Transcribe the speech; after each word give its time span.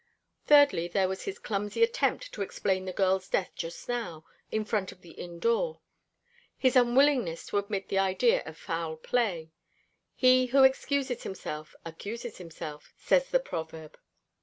Thirdly, 0.47 0.87
there 0.87 1.07
was 1.07 1.25
his 1.25 1.37
clumsy 1.37 1.83
attempt 1.83 2.31
to 2.33 2.41
explain 2.41 2.85
the 2.85 2.91
girl's 2.91 3.29
death 3.29 3.51
just 3.53 3.87
now, 3.87 4.25
in 4.51 4.65
front 4.65 4.91
of 4.91 5.01
the 5.01 5.11
inn 5.11 5.37
door; 5.37 5.79
his 6.57 6.75
unwillingness 6.75 7.45
to 7.45 7.59
admit 7.59 7.87
the 7.89 7.99
idea 7.99 8.41
of 8.47 8.57
foul 8.57 8.97
play. 8.97 9.51
He 10.15 10.47
who 10.47 10.63
excuses 10.63 11.21
himself 11.21 11.75
accuses 11.85 12.39
himself, 12.39 12.91
says 12.97 13.29
the 13.29 13.39
proverb. 13.39 13.95